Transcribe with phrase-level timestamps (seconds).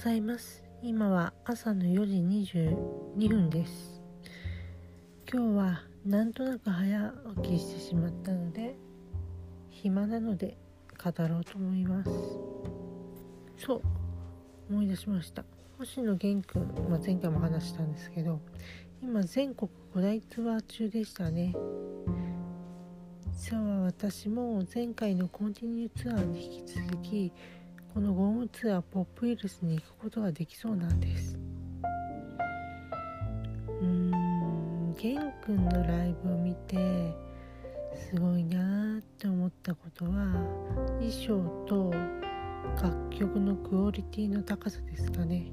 [0.00, 0.64] ざいます。
[0.80, 4.00] 今は朝の4時22分です。
[5.30, 7.12] 今日はなんとなく早
[7.42, 8.76] 起きしてしまったので
[9.68, 10.56] 暇なので
[10.96, 12.10] 語ろうと思います。
[13.58, 13.82] そう
[14.70, 15.44] 思い出しました。
[15.76, 18.40] 星野源くん、まあ、前回も話したんですけど
[19.02, 21.54] 今全国5大ツアー中でしたね。
[23.36, 27.32] 実は私も前回のコンティニューツアーに引き続き
[27.92, 31.36] このゴームツアーポップウイルスに行くことができそうなんです。
[33.80, 36.76] うーん玄くんのライブを見て
[38.12, 40.10] すごいなーって思ったことは
[41.00, 41.90] 衣装と
[42.80, 45.50] 楽曲のクオリティの高さですかね。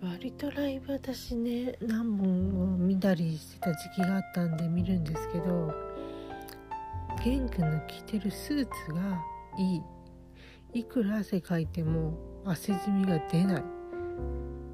[0.00, 5.72] 割とライブ私ね何本を見たりしてた時期があったんで見るんですけど
[7.24, 9.20] 玄くんの着てるスーツが
[9.58, 9.82] いい。
[10.74, 13.64] いくら汗かいても汗じみが出ない。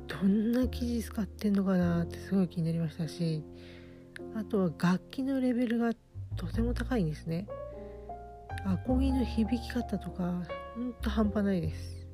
[0.07, 3.45] どんな生地使ってんのかなってすごい気になりましたし
[4.35, 5.93] あとは楽器のレベルが
[6.37, 7.47] とても高いんですね。
[8.65, 10.43] アコギの響き方とか
[10.75, 12.07] ほんと半端ないです。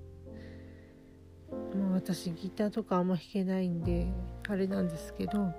[1.50, 4.08] まあ私ギターとかあんま弾けないんで
[4.48, 5.54] あれなんですけどあ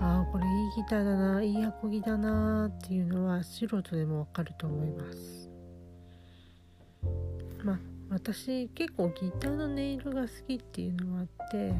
[0.00, 5.45] あこれいいギターだないいアコギだなっていうのは素人でもわかると思います。
[7.66, 7.78] まあ
[8.10, 11.74] 私結構ギターの音色が好きっていうのもあって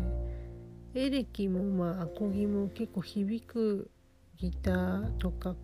[0.94, 3.88] エレキもまあアコギも結構響く
[4.36, 5.54] ギターとか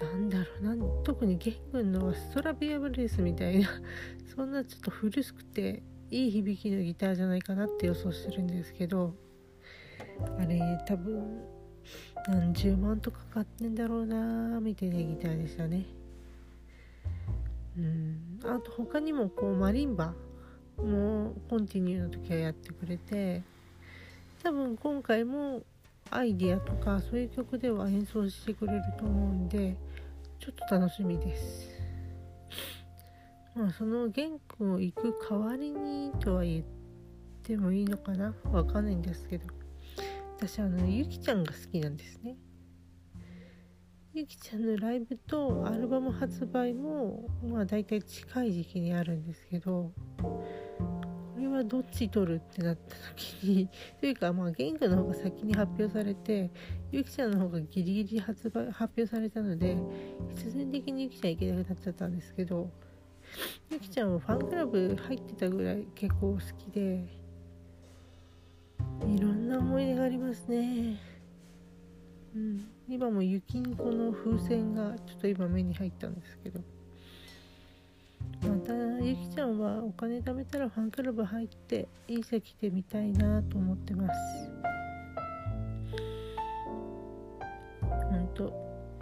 [0.00, 3.68] なんだろうな特にゲン軍のはストラビアブレスみたいな
[4.36, 9.16] そんなちょっと古しくていい響きのギターじゃないかなって予想してるんですけど
[10.38, 11.42] あれ多分
[12.28, 16.05] 何十万とかかってんだろうなみたいなギターでしたね。
[18.48, 20.14] あと他にもこうマリンバ
[20.78, 23.42] もコンティニューの時はやってくれて
[24.42, 25.62] 多分今回も
[26.10, 29.76] アイディアとかそういう曲では演奏してくれると思うんで
[30.38, 31.70] ちょっと楽しみです。
[33.54, 36.64] まあその玄君を行く代わりにとは言っ
[37.42, 38.34] てもいいのかな？
[38.52, 39.46] わかんないんですけど。
[40.38, 42.36] 私あのゆきちゃんが好きなんですね。
[44.16, 50.42] ゆきちゃんのライブとアルバム発売もまあ大体近い時期にあるんですけどこ
[51.38, 53.68] れはどっち取るってなった時に
[54.00, 56.50] というかまあ玄関の方が先に発表されて
[56.90, 59.76] ゆきちゃんの方がギリギリ発売発表されたので
[60.34, 62.70] 必然的にゆきちゃん行けなくなっちゃったんですけど
[63.70, 67.04] ゆきちゃんもファンクラブ入ってたぐらい結構好きで
[69.14, 70.98] いろんな思い出がありますね。
[72.34, 76.60] うん、今も雪にこの風船がちょっと今目に入ったんですけど。
[78.42, 84.50] またゆきちゃんはお金貯めたらファンクラブ入っていい席で見たいなと思ってます。
[88.10, 88.52] ほんと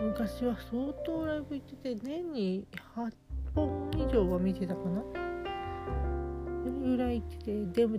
[0.00, 2.66] 昔は相当ライブ行ってて年に
[2.96, 3.12] 8
[3.54, 5.02] 本以上は見てたかな。
[6.62, 7.98] それぐらい行っててでも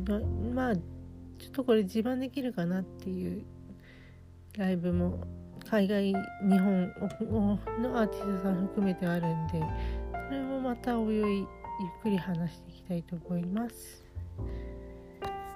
[0.54, 3.44] まあちょっとこれ自慢できるかなっていう
[4.58, 5.20] ライブも
[5.70, 6.16] 海外日
[6.60, 6.94] 本
[7.82, 9.62] のアーティストさん含めてあるんで
[10.28, 11.48] それもまたおいおいゆっ
[12.04, 14.06] くり話していきたいと思います。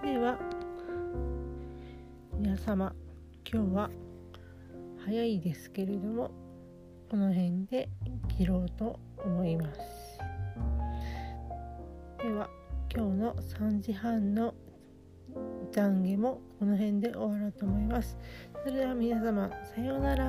[0.03, 0.37] では
[2.33, 2.93] 皆様
[3.51, 3.89] 今日は
[5.05, 6.31] 早いですけれども
[7.09, 7.89] この辺で
[8.37, 9.79] 切ろうと思います。
[12.21, 12.49] では
[12.93, 14.53] 今日の3時半の
[15.79, 18.17] 懺悔もこの辺で終わろうと思います。
[18.63, 20.25] それでは皆様さようなら